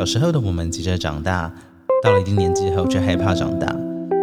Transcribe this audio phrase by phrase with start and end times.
[0.00, 1.52] 小时候的我们急着长大，
[2.02, 3.66] 到了一定年纪后却害怕长大。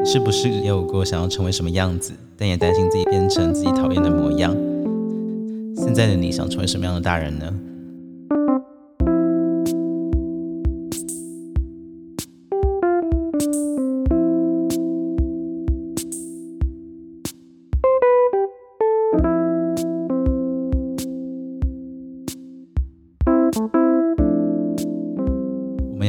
[0.04, 4.52] 是不是也有过想要成为什么样子，但也担心自己变成自己讨厌的模样？
[5.76, 7.54] 现在的你想成为什么样的大人呢？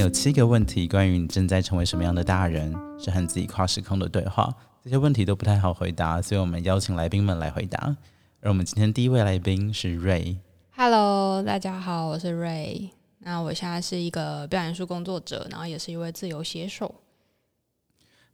[0.09, 4.51] 有七个问题，关于你正在成为什么样的大人，是和自己跨时空的对话。
[4.83, 7.95] 这些问题都不太好回答，所以我们邀请来宾们来回答。
[8.41, 10.39] 而我们今天第一位来宾是瑞。
[10.71, 12.89] Hello，大家好，我是 Ray。
[13.19, 17.03] 那我现在是一个表演艺术工作者，然后也是一位自由写手。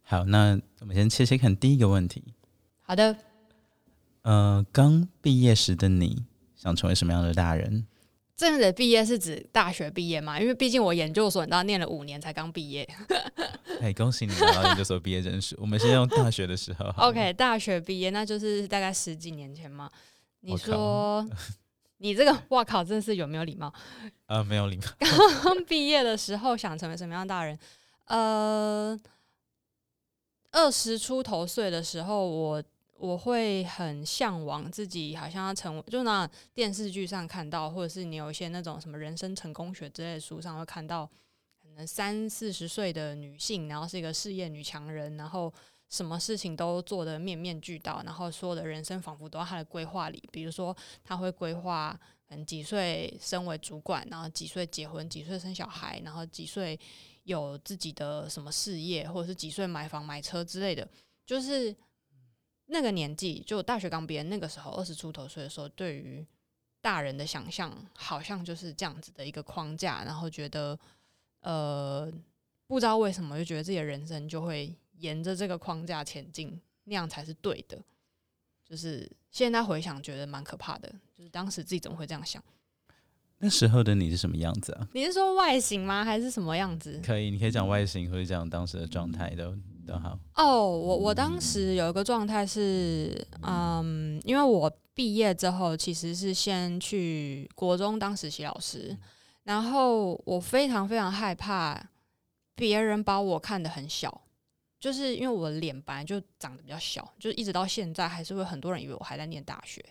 [0.03, 2.23] 好，那我们先切切看第一个问题。
[2.83, 3.17] 好的，
[4.21, 6.23] 呃，刚毕业时的你
[6.55, 7.85] 想成为什么样的大人？
[8.37, 10.39] 这样的毕业是指大学毕业嘛？
[10.39, 12.87] 因为毕竟我研究所你知道念了五年才刚毕业。
[13.81, 15.55] 哎，恭喜你拿到研究所毕业证书。
[15.59, 16.85] 我们先用大学的时候。
[17.07, 19.89] OK，大学毕业那就是大概十几年前嘛。
[20.41, 21.25] 你说
[21.99, 23.73] 你这个，哇靠，真是有没有礼貌？
[24.27, 24.83] 呃，没有礼貌。
[25.43, 27.57] 刚毕业的时候想成为什么样的大人？
[28.07, 28.99] 呃，
[30.51, 32.63] 二十出头岁的时候，我
[32.97, 41.05] 我会很向往自己，好像要成为，就那电视剧上看到，或者是你有一些那种什么人生成功学之类的书上会看到，
[41.61, 45.53] 可能三四十岁的女性，然后是一个事业女强人，然后
[45.89, 51.99] 什么事情都做得面面俱到，然后所有的人生仿佛都在她的规划里，比如说她会规划。
[52.29, 56.77] 嗯几岁升为主管，然后几岁结婚，几岁生小孩，然后几岁
[57.21, 60.85] 有自己的什么事业，或者是几岁买房买车之类的，
[61.23, 61.73] 就是
[62.67, 66.25] 那个年纪，就大学刚毕业那个时候，二十出头岁的时候，对于
[66.81, 70.77] 大人的想象好像就是这样子的一个框架，然后觉得
[71.41, 72.11] 呃
[72.67, 77.79] 不知道为什么就觉得自己的人生就会沿着这个框架前进，那样才是对的。
[78.67, 80.91] 就是现在回想，觉得蛮可怕的。
[81.15, 82.43] 就是当时自己怎么会这样想？
[83.37, 84.87] 那时候的你是什么样子啊？
[84.93, 86.03] 你是说外形吗？
[86.03, 86.99] 还是什么样子？
[87.05, 89.55] 可以，你可以讲外形，或者讲当时的状态都
[90.35, 98.97] 哦，我我当时有一个状态是，嗯，因为我毕业之后其实是先去国中当实习老师，
[99.43, 101.89] 然后我非常非常害怕
[102.55, 104.21] 别人把我看得很小，
[104.79, 109.83] 就是因为我的脸本来就长得比较小，就一直到现在还是会很多人以为我还在念大学，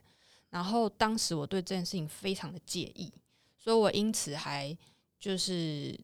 [0.50, 3.12] 然后当时我对这件事情非常的介意，
[3.58, 4.76] 所以我因此还
[5.20, 5.98] 就是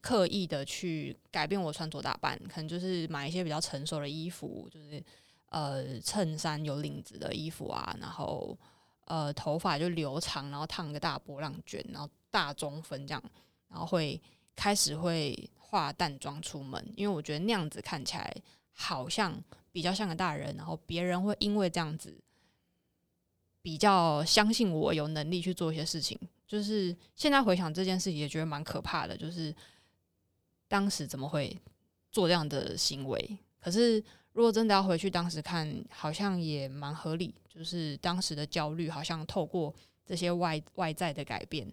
[0.00, 5.02] 刻意的去改变我穿着打扮，可能就是买一些比较成熟的衣服，就是
[5.50, 8.56] 呃衬衫有领子的衣服啊，然后
[9.06, 13.22] 呃头发就留长，然后烫个大波浪卷，然后大中分这样，
[13.68, 14.20] 然后会
[14.54, 18.34] 开始会化淡妆出门，因为我觉得那样子看起来
[18.72, 19.42] 好像
[19.72, 22.16] 比较像个大人，然后别人会因为这样子
[23.60, 26.18] 比较相信我有能力去做一些事情。
[26.46, 29.14] 就是现在回想这件事情，也觉得蛮可怕的。
[29.14, 29.54] 就是
[30.68, 31.56] 当时怎么会
[32.12, 33.38] 做这样的行为？
[33.60, 34.02] 可是
[34.32, 37.34] 如果真的要回去当时看，好像也蛮合理。
[37.48, 39.74] 就是当时的焦虑，好像透过
[40.06, 41.68] 这些外外在的改变，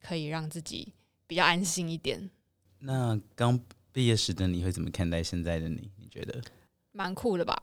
[0.00, 0.92] 可以让自己
[1.26, 2.30] 比较安心一点，
[2.78, 3.58] 那刚
[3.90, 5.90] 毕业时的你会怎么看待现在的你？
[5.96, 6.40] 你觉得？
[6.92, 7.60] 蛮酷的吧？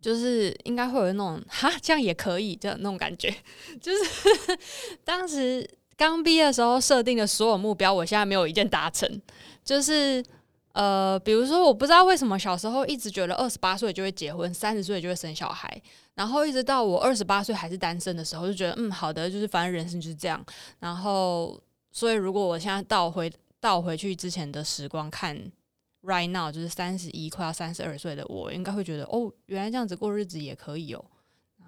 [0.00, 3.34] 就是应该会有那种哈，这样也可以，这样那种感觉。
[3.82, 4.58] 就是
[5.02, 9.20] 当时刚毕业的时候设定的所有目标，我现在没有一件达成。
[9.64, 10.24] 就是
[10.72, 15.82] 呃，比如说，我不知道为什么小时候一直觉得二十八岁就会结婚，三十岁就会生小孩，
[16.14, 20.44] 然后一直到我二十八岁还是单身的时候，就觉得嗯，好的，就是反正人生就是这样。
[20.78, 23.30] 然后，所以如果我现在倒回
[23.60, 25.36] 倒回去之前的时光看
[26.02, 31.04] right now，就是三十一快要三十二岁的我，应该会觉得哦，原来这样子过日子也可以哦，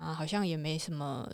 [0.00, 1.31] 啊，好像也没什么，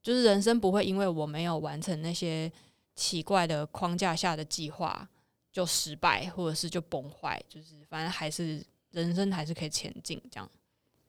[0.00, 2.50] 就是人生不会因为我没有完成那些
[2.94, 5.08] 奇怪的框架下的计划
[5.52, 10.50] 就失败，或者是就崩坏，就是反正还是人生还是可以前进这样。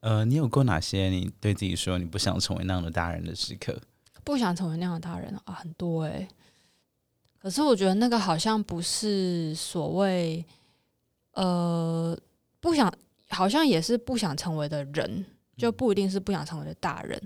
[0.01, 3.79] 呃，你有过哪些你对自己说你不想成为那样的大人的时刻？
[4.23, 6.27] 不想成为那样的大人啊，很多诶、
[7.39, 10.45] 可是我觉得那个好像不是所谓，
[11.33, 12.17] 呃，
[12.59, 12.93] 不想，
[13.29, 15.25] 好像也是不想成为的人，
[15.57, 17.21] 就不一定是不想成为的大人。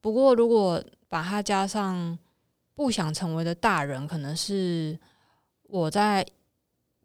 [0.00, 2.18] 不过如果把它加上
[2.74, 4.98] 不想成为的大人，可能是
[5.64, 6.26] 我在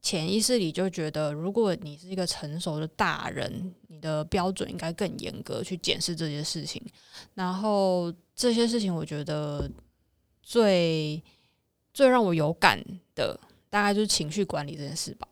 [0.03, 6.83] 潜意识里就觉得，如果你是一个成熟的大人，你的标准应该更严格去检视这些事情。
[7.33, 9.71] 然后这些事情，我觉得
[10.41, 11.23] 最
[11.93, 12.77] 最让我有感
[13.15, 13.39] 的
[13.69, 15.25] 大概就是情绪管理这件事吧。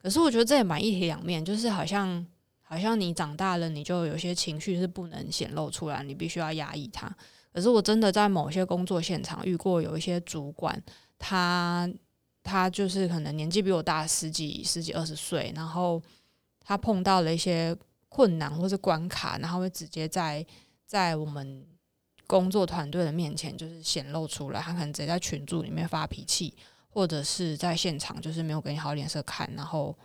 [0.00, 2.26] 可是我觉得这也蛮一体两面，就是好像
[2.62, 7.14] 好像你长大了，你就有些情绪是不能显露出来，你必须要压抑它。
[7.52, 10.82] 可是我真的在某些工作现场遇过有一些主管，
[11.18, 11.90] 他
[12.42, 16.02] 他就是可能年纪比我大十几、十几、二十岁，然后
[16.60, 17.76] 他碰到了一些
[18.08, 20.44] 困难或是关卡，然后会直接在
[20.86, 21.66] 在我们
[22.26, 26.54] 工作团队的面前就是显露出来，他可能直接在群组里面发脾气，
[26.88, 29.96] 或者是在现场就是没有给你好脸色看，然后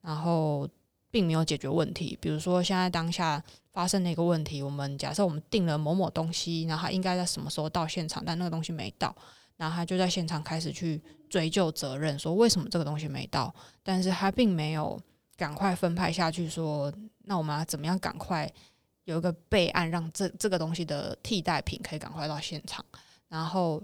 [0.00, 0.68] 然后
[1.10, 2.16] 并没有解决问题。
[2.20, 3.42] 比如说现在当下
[3.72, 9.14] 发生的一个问题，我们假设我们订了某某东西，然后他应该在什么时候到现场，但那个东西没到，
[9.58, 14.98] 然后他就在现场开始去追究责任，说为什么这个东西没到，但是他并没有
[15.36, 16.90] 赶快分派下去，说
[17.24, 18.50] 那我们要怎么样赶快
[19.04, 22.82] 有一个备案，让这这个东西的替代品可以赶快到现场。
[23.28, 23.82] 然后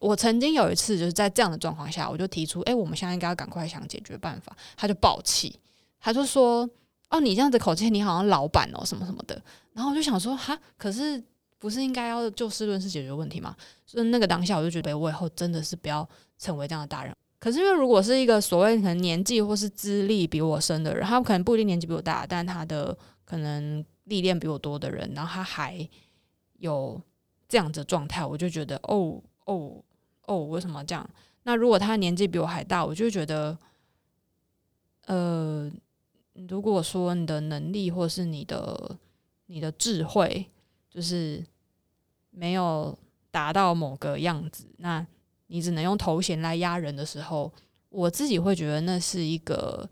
[0.00, 5.58] 我曾经有一次就是在这样的状况下，我就提出，哎、我们现在应该要赶快想解决办法，他就爆气，
[5.98, 6.68] 他就说，
[7.10, 9.40] 哦，你这样子口气，你好像老板哦，什么什么的。
[9.72, 11.22] 然后我就想说，哈，可是
[11.58, 13.56] 不是应该要就事论事解决问题吗？
[13.86, 16.06] 所以那个当下，我就觉得我以后真的是不要
[16.38, 17.14] 成为这样的大人。
[17.38, 25.88] 可是因为如果是一个所谓可能年纪或是资历比我深的人，他可能不一定年纪比我大，但他的可能历练比我多的人，然后他还
[26.58, 27.00] 有
[27.48, 29.82] 这样子的状态，我就觉得哦哦
[30.26, 31.06] 哦，为什么这样？
[31.42, 33.58] 那如果他年纪比我还大，我就觉得，
[35.04, 35.70] 呃，
[36.48, 38.96] 如果说你的能力或是你的
[39.46, 40.46] 你的智慧，
[40.94, 41.44] 就是
[42.30, 42.96] 没有
[43.32, 45.04] 达到某个样子，那
[45.48, 47.52] 你只能用头衔来压人的时候，
[47.88, 49.88] 我自己会觉得那是一个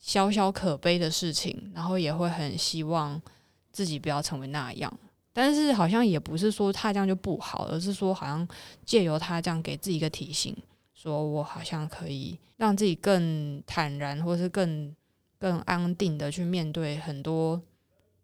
[0.00, 3.22] 小小可悲的事情，然后也会很希望
[3.70, 4.92] 自己不要成为那样。
[5.32, 8.46] 但是好像也不是说他这样就不好，而是说好像
[8.84, 10.56] 借由他这样给自己一个提醒，
[10.92, 14.94] 说我好像可以让自己更坦然，或是更
[15.38, 17.62] 更安定的去面对很多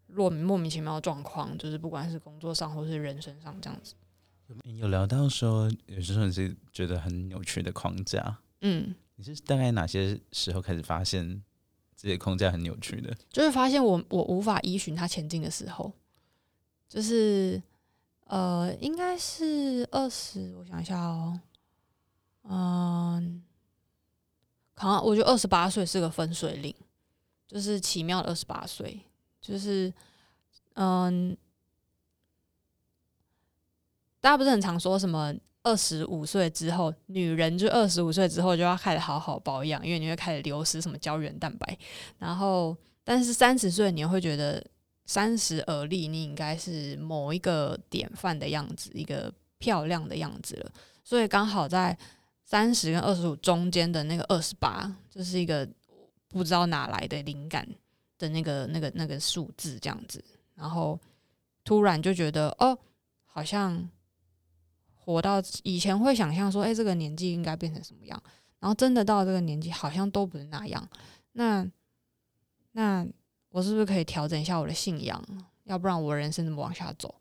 [0.09, 3.95] 莫莫名其妙的状况，就是不管是工作上或是人生上这样子。
[4.65, 11.43] 有聊到说，有时候你是觉得很扭曲的框架，嗯，你是大概哪些时候开始发现
[11.95, 13.15] 自己的框架很扭曲的？
[13.31, 15.93] 就是发现我我无法依循它前进的时候，
[16.89, 17.63] 就是
[18.25, 21.39] 呃，应该是二十，我想一下哦，
[22.45, 23.43] 嗯，
[24.77, 26.75] 好像我觉得二十八岁是个分水岭，
[27.47, 28.99] 就是奇妙的二十八岁，
[29.49, 29.91] 就是
[30.75, 31.35] 嗯，
[34.21, 41.79] 大家不是很常说什么二十五岁之后，女人就二十五岁之后就要开始好好保养，因为你会开始流失什么胶原蛋白，
[42.19, 44.63] 然后但是三十岁你会觉得
[45.07, 50.71] 三十而立，你应该是某一个典范的样子，一个漂亮的样子了，
[51.03, 51.97] 所以刚好在
[52.45, 55.67] 三十跟二十五中间的那个二十八，就是一个
[56.29, 57.67] 不知道哪来的灵感
[58.19, 60.23] 的那个那个那个数字这样子，
[60.55, 60.99] 然后
[61.65, 62.77] 突然就觉得哦，
[63.25, 63.89] 好像
[64.95, 68.23] 活到以前会想象说，哎、这个年纪应该变成什么样，
[68.59, 70.89] 然后真的到这个年纪，好像都不是那样。
[71.33, 71.67] 那
[72.73, 73.07] 那
[73.51, 75.23] 我是不是可以调整一下我的信仰？
[75.65, 77.15] 要不然我人生怎么往下走？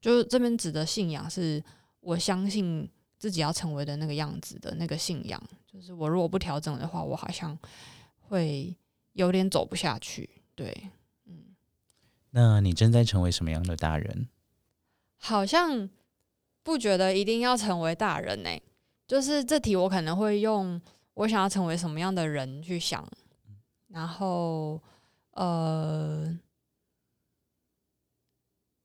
[0.00, 1.62] 就是这边指的信仰，是
[2.00, 5.42] 我相信自己要成为的那个样子的那个信仰。
[5.66, 7.58] 就是我如果不调整的话，我好像
[8.20, 8.76] 会
[9.12, 10.28] 有点走不下去。
[10.54, 10.90] 对，
[12.30, 14.28] 那你正在成为什么样的大人？
[15.18, 15.88] 好像
[16.62, 18.50] 不觉得一定要成为大人呢、
[19.06, 20.80] 就是这题我可能会用
[21.14, 23.06] 我想要成为什么样的人去想，
[23.88, 24.82] 然后
[25.32, 26.38] 呃，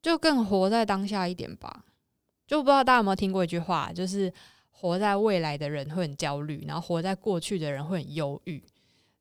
[0.01, 1.85] 就更活在当下一点吧。
[2.47, 4.33] 就不知道大家有没有听过一句话，就是
[4.71, 8.63] 活在未来的人会很焦虑，然后活在过去的人会很忧郁。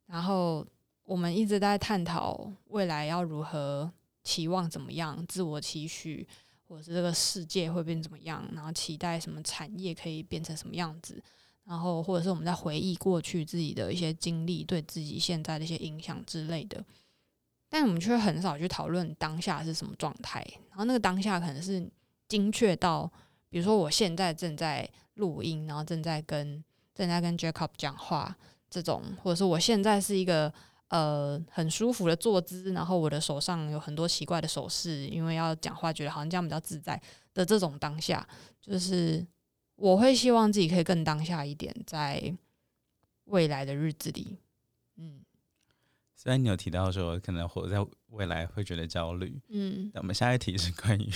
[0.07, 0.67] 然后
[1.09, 3.91] 我们一直在探讨未来要如何
[4.23, 6.29] 期望怎么样，自我期许，
[6.69, 11.19] 或者是这个世界会变怎么样，然后期待什么产业可以变成什么样子，
[11.65, 16.85] 然后或者是我们在回忆过去自己的一些经历对自己现在的一些影响之类的，
[17.71, 21.91] 但我们却很少去讨论当下是什么状态，然后那个当下可能是
[22.29, 23.11] 精确到，
[23.49, 26.63] 比如说我现在正在录音，然后正在跟
[26.95, 28.37] 正在跟 Jacob 讲话
[28.69, 30.53] 这种，或者是我现在是一个
[30.89, 37.01] 呃很舒服的坐姿，然后我的手上有很多奇怪的手势，因为要讲话觉得好像这样比较自在
[37.35, 38.27] 的这种当下，
[38.61, 39.27] 就是
[39.77, 42.35] 我会希望自己可以更当下一点，在
[43.25, 44.39] 未来的日子里，
[44.97, 45.23] 嗯。
[46.17, 47.77] 虽然你有提到说可能活在
[48.09, 49.91] 未来会觉得焦虑，嗯。
[49.95, 51.09] 那我们下一题是关于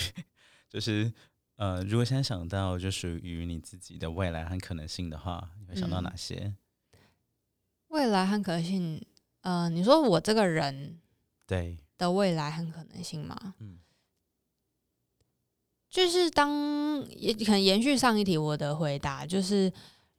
[0.69, 1.11] 就是
[1.57, 6.55] 呃，如果现在想到就属于你自己的未来和可能性的话，你会想到哪些？
[7.89, 9.05] 未来和可能性，
[9.43, 10.99] 呃，你说我这个人
[11.47, 13.55] 对的未来和可能性吗？
[13.59, 13.79] 嗯
[15.89, 19.71] 就是当也可能延续上一题我的回答，就是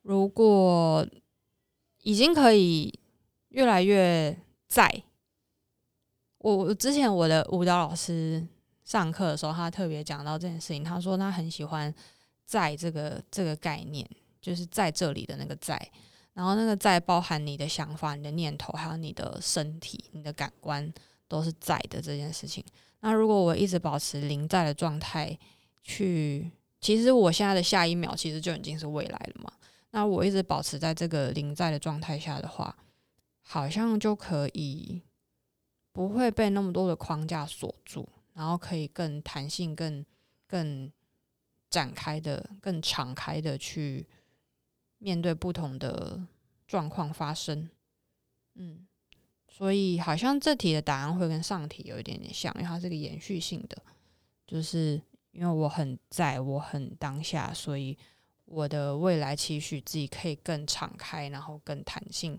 [0.03, 1.05] 如果
[2.03, 2.97] 已经可以
[3.49, 4.39] 越来越
[4.69, 5.03] 在，
[6.39, 8.47] 我我之前我的舞蹈老师
[8.85, 11.93] 上课的时候，他特别讲到这件事情，他说他很喜欢
[12.47, 14.09] “在”这个这个概念，
[14.41, 15.91] 就是在这里的那个“在”，
[16.35, 20.93] 然后那个“在”包含你的想法、你的念头，还有你的身体、你的感官
[21.27, 22.65] 都是在的这件事情。
[23.01, 25.39] 那如果我一直保持零在的状态，
[25.83, 26.51] 去，
[26.81, 29.53] 其实我现在的下一秒其实就已经是未来了嘛。
[29.91, 32.77] 那我一直保持在这个零在的状态下的话，
[33.43, 35.03] 好像就可以
[35.93, 40.05] 不会被那么多的框架锁住，然后可以更弹性、更
[40.49, 40.91] 更
[41.71, 44.05] 展开的、更敞开的去
[44.99, 46.21] 面对不同的
[46.67, 47.69] 状况发生。
[48.55, 48.87] 嗯，
[49.49, 53.83] 所以好像这题的答案会跟上题有一点点像，因为它是个延续性的，
[54.47, 55.03] 就是。
[55.37, 57.99] 因为我很在，我很当下，所以
[58.45, 62.39] 我的未来期许自己可以更敞开，然后更弹性，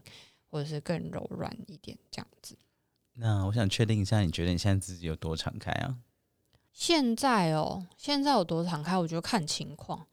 [0.50, 2.58] 或者是更柔软一点，这样子。
[3.16, 5.98] 那我想确定一下，你觉得你现在自己有多敞开啊？
[6.72, 8.98] 现在哦，现在有多敞开？
[8.98, 10.08] 我觉得看情况。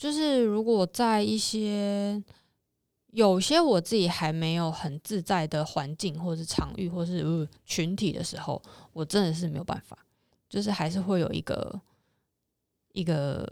[0.00, 2.24] 就是如果在一些
[3.12, 8.62] 有些我自己还没有很自在的环境，或者是场域，或是群体的时候，
[8.94, 9.98] 我真的是没有办法，
[10.48, 11.78] 就是还是会有一个。
[12.92, 13.48] 一个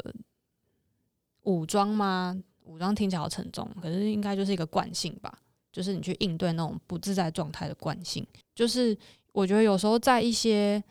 [1.43, 2.37] 武装吗？
[2.65, 5.33] 武装听起来好沉重，可是应该就是一个惯性吧，
[5.71, 8.27] 就是你去应对那种不自在状态的惯性。
[8.53, 8.99] 就是
[9.31, 10.83] 我觉得有时候在一些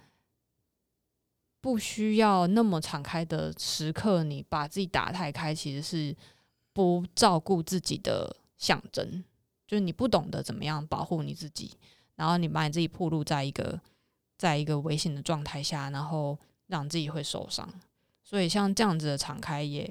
[1.67, 6.15] 不需要那么敞开的时刻，你把自己打太开，其实是
[6.71, 9.21] 不照顾自己的象征。
[9.67, 11.77] 就是你不懂得怎么样保护你自己，
[12.15, 13.77] 然后你把你自己暴露在一个
[14.37, 17.69] 在一个危险的状态下，然后让自己会受伤。
[18.23, 19.85] 所以像这样子的敞开也，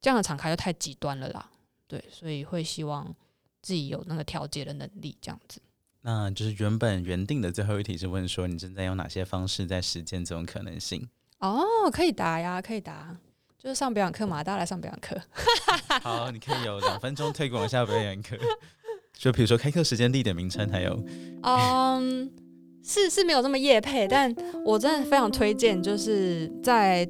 [0.00, 1.50] 这样的敞开就太极端了啦。
[1.88, 3.12] 对，所以会希望
[3.60, 5.60] 自己有那个调节的能力，这样子。
[6.06, 11.08] 那就是原本原定的最后一题是问说，你正在用哪些方式在实践这种可能性？
[11.40, 13.16] 哦，可以答呀，可以答，
[13.58, 15.20] 就是上表演课嘛，大家来上表演课。
[16.00, 18.36] 好，你可以有两分钟推广一下表演课，
[19.18, 20.96] 就比如说开课时间、地点、名称，还有，
[21.42, 22.30] 嗯，
[22.84, 24.32] 是是没有这么夜配，但
[24.64, 27.08] 我真的非常推荐，就是在。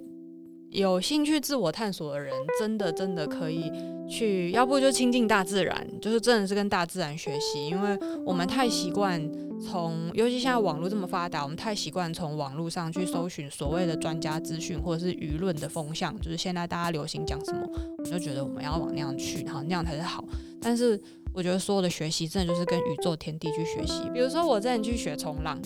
[0.72, 3.70] 有兴趣自我探索的人，真的真的可以
[4.08, 7.66] 去，要不就亲近大自然，就是真的是跟大自然学习。
[7.66, 9.20] 因为我们太习惯
[9.60, 20.24] 从，尤其现在网络这么发达，我们太习惯从网络上去搜寻所谓的专家资讯或者是舆论的风向，就是现在大家流行讲什么，我们就觉得我们要往那样去，然后那样才是好。
[20.60, 21.00] 但是
[21.34, 24.08] 我觉得所有的学习真的就是跟宇宙天地去学习。
[24.14, 25.60] 比如说我之前去学冲浪，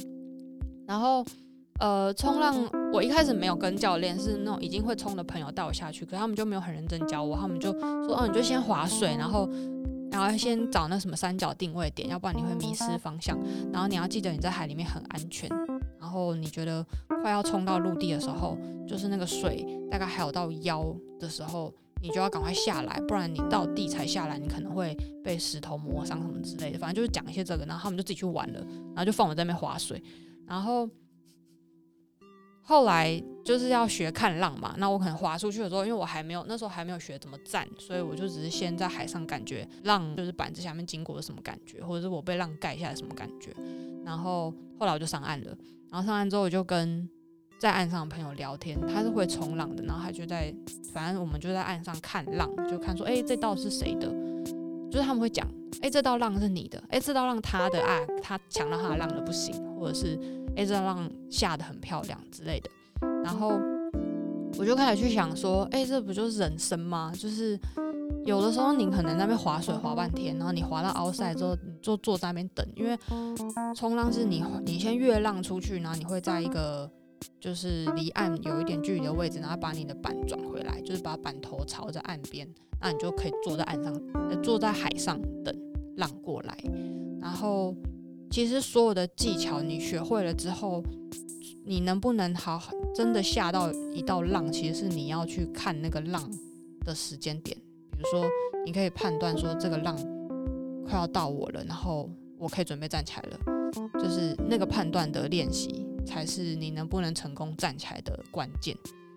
[0.86, 1.24] 然后。
[1.80, 2.54] 呃，冲浪
[2.92, 7.72] 我一开始没有跟教练，是那种已经会冲的朋友带我下去，可他们就没有很认真教我，他们就
[8.04, 9.48] 说，哦，你就先划水，然后，
[10.12, 13.38] 然后先找那什么三角定位点，要不然你会迷失方向。
[13.72, 15.48] 然后你要记得你在海里面很安全，
[15.98, 16.84] 然后你觉得
[17.22, 21.72] 快要冲到陆地的时候，就是那个水大概还有到腰的时候，
[22.02, 24.94] 你就要赶快下来，不然你到地才下来，你可能会
[25.24, 26.78] 被石头磨伤什么之类的。
[26.78, 30.02] 反正就是讲一些这个，然后他们就自己去玩了，然后就放我在那边划水，
[30.46, 30.86] 然后。
[32.70, 43.52] 后来就是要学看浪嘛，那我可能划出去的时候，因为我还没有那时候还没有学怎么站，所以我就只是先在海上感觉浪就是板子下面经过的什么感觉，或者是我被浪盖下来什么感觉。
[44.04, 45.52] 然后后来我就上岸了，
[45.90, 47.08] 然后上岸之后我就跟
[47.58, 50.54] 在岸上的朋友聊天，他是会冲浪的，然后他就在
[50.92, 54.06] 反正我们就在岸上看浪，就看说哎这道是谁的，
[54.88, 55.44] 就是他们会讲
[55.82, 60.38] 哎这道浪是你的，哎这道浪他的啊，他抢到他的浪的不行，或者是。
[60.56, 62.70] 哎，这浪下的很漂亮之类的，
[63.24, 63.58] 然后
[64.58, 67.12] 我就开始去想说，哎，这不就是人生吗？
[67.16, 67.58] 就是
[68.24, 72.98] 有的时候你可能在那边划水划半天，然后你划到凹塞之后，你就坐在那边等，因为
[73.74, 76.90] 冲浪是你你先越浪出去，然后你会在一个
[77.40, 82.46] 就是离岸有一点距离的位置，然后把你的板转回来，就是把板头朝着岸边，
[82.80, 85.56] 那你就可以坐在岸上，坐在海上等
[85.96, 86.58] 浪过来，
[87.20, 87.74] 然后。
[88.30, 90.82] 其实所有的技巧你学会了之后，
[91.64, 92.62] 你能不能好
[92.94, 96.30] 真的下到一道浪，其实是你要去看那个浪
[96.84, 97.56] 的时间点。
[97.90, 98.24] 比如说，
[98.64, 99.96] 你可以判断说这个浪
[100.86, 102.08] 快要到我了，然后
[102.38, 103.38] 我可以准备站起来了。
[103.94, 108.76] 就是那个判断的练习，才是你能不能成功站起来的关键。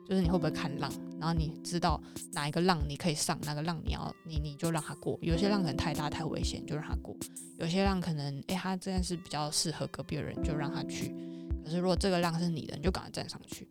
[0.10, 0.92] 就是你会不会看浪，
[1.24, 1.98] 然后你知道
[2.34, 5.18] 哪一个浪你可以上，哪个浪你要你你就让他过。
[5.22, 7.16] 有些浪可能太大太危险，就让他过；
[7.58, 11.16] 有些浪可能诶，他这件事比较适合隔壁的人，就让他去。
[11.64, 13.66] 可是如果这个浪是你的，你就赶快站上去。